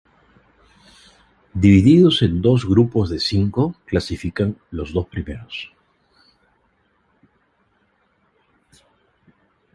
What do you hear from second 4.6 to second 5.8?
los dos primeros.